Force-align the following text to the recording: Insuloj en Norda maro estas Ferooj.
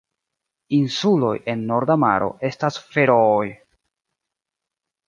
Insuloj 0.77 1.33
en 1.53 1.61
Norda 1.73 1.99
maro 2.05 2.33
estas 2.51 2.81
Ferooj. 2.95 3.47